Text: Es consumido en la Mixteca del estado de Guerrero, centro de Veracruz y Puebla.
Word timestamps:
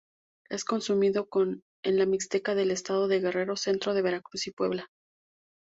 Es 0.49 0.65
consumido 0.65 1.29
en 1.83 1.99
la 1.99 2.07
Mixteca 2.07 2.55
del 2.55 2.71
estado 2.71 3.07
de 3.07 3.19
Guerrero, 3.19 3.55
centro 3.55 3.93
de 3.93 4.01
Veracruz 4.01 4.47
y 4.47 4.51
Puebla. 4.51 4.87